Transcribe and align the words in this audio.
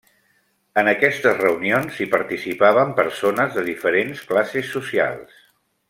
En 0.81 0.87
aquestes 0.93 1.35
reunions 1.41 1.99
hi 1.99 2.07
participaven 2.15 2.97
persones 3.01 3.55
de 3.59 3.67
diferents 3.71 4.25
classes 4.33 4.73
socials. 4.79 5.37